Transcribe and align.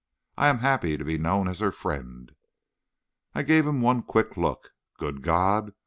I 0.35 0.47
am 0.47 0.61
happy 0.61 0.97
to 0.97 1.05
be 1.05 1.19
known 1.19 1.47
as 1.47 1.59
her 1.59 1.71
friend." 1.71 2.31
I 3.35 3.43
gave 3.43 3.67
him 3.67 3.81
one 3.81 4.01
quick 4.01 4.35
look. 4.35 4.71
Good 4.97 5.21
God! 5.21 5.73